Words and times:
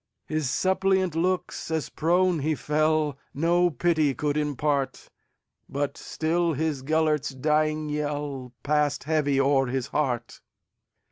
His 0.25 0.49
suppliant 0.49 1.13
looks, 1.15 1.69
as 1.69 1.89
prone 1.89 2.39
he 2.39 2.55
fell, 2.55 3.19
No 3.35 3.69
pity 3.69 4.15
could 4.15 4.35
impart; 4.35 5.11
But 5.69 5.95
still 5.95 6.53
his 6.53 6.81
Gêlert's 6.81 7.29
dying 7.29 7.87
yellPassed 7.87 9.03
heavy 9.03 9.39
o'er 9.39 9.67
his 9.67 9.85
heart. 9.89 10.41